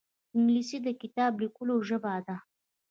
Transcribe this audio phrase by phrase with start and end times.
[0.35, 2.37] انګلیسي د کتاب لیکلو ژبه ده